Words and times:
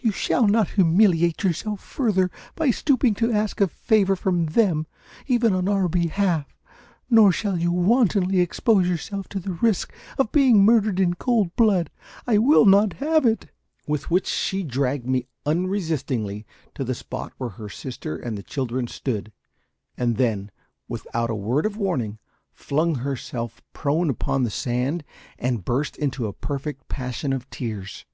You 0.00 0.10
shall 0.10 0.46
not 0.48 0.70
humiliate 0.80 1.44
yourself 1.44 1.80
further 1.82 2.30
by 2.56 2.70
stooping 2.70 3.12
to 3.16 3.30
ask 3.30 3.60
a 3.60 3.68
favour 3.68 4.16
from 4.16 4.46
them, 4.46 4.86
even 5.26 5.52
on 5.52 5.68
our 5.68 5.86
behalf; 5.86 6.46
nor 7.10 7.30
shall 7.30 7.58
you 7.58 7.70
wantonly 7.70 8.40
expose 8.40 8.88
yourself 8.88 9.28
to 9.28 9.38
the 9.38 9.52
risk 9.52 9.92
of 10.16 10.32
being 10.32 10.64
murdered 10.64 10.98
in 10.98 11.12
cold 11.12 11.54
blood. 11.56 11.90
I 12.26 12.38
will 12.38 12.64
not 12.64 12.94
have 12.94 13.26
it!" 13.26 13.50
With 13.86 14.10
which, 14.10 14.26
she 14.26 14.62
dragged 14.62 15.06
me 15.06 15.26
unresistingly 15.44 16.46
to 16.74 16.84
the 16.84 16.94
spot 16.94 17.34
where 17.36 17.50
her 17.50 17.68
sister 17.68 18.16
and 18.16 18.38
the 18.38 18.42
children 18.42 18.86
stood, 18.86 19.30
and 19.98 20.16
then, 20.16 20.50
without 20.88 21.28
a 21.28 21.34
word 21.34 21.66
of 21.66 21.76
warning, 21.76 22.18
flung 22.54 22.94
herself 22.94 23.60
prone 23.74 24.08
upon 24.08 24.42
the 24.44 24.50
sand 24.50 25.04
and 25.38 25.66
burst 25.66 25.98
into 25.98 26.26
a 26.28 26.32
perfect 26.32 26.88
passion 26.88 27.34
of 27.34 27.50
tears. 27.50 28.06